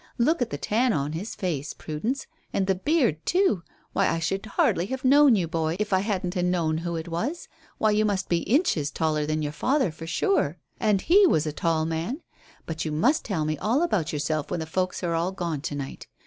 [0.17, 3.61] Look at the tan on his face, Prudence, and the beard too.
[3.93, 7.07] Why, I should hardly have known you, boy, if I hadn't 'a known who it
[7.07, 7.47] was.
[7.77, 11.53] Why, you must be inches taller than your father for sure and he was a
[11.53, 12.23] tall man.
[12.65, 15.75] But you must tell me all about yourself when the folks are all gone to
[15.75, 16.07] night.